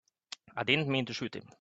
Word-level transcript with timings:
I 0.55 0.63
didn't 0.63 0.87
mean 0.87 1.05
to 1.05 1.13
shoot 1.13 1.35
him. 1.35 1.47